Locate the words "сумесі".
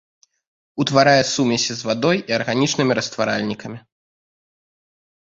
1.31-1.75